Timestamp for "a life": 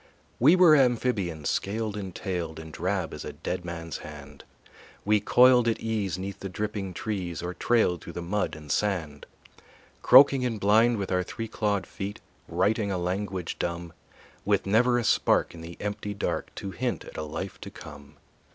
17.15-17.61